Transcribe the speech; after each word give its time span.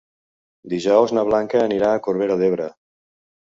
Dijous 0.73 1.13
na 1.17 1.27
Blanca 1.29 1.63
anirà 1.67 1.93
a 1.93 2.01
Corbera 2.09 2.41
d'Ebre. 2.43 2.73